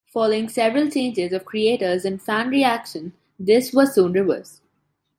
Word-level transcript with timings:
Following 0.11 0.49
several 0.49 0.89
changes 0.89 1.31
of 1.31 1.45
creators 1.45 2.05
and 2.05 2.19
fan 2.19 2.49
reaction, 2.49 3.13
this 3.37 3.71
was 3.71 3.93
soon 3.93 4.13
reversed. 4.13 4.63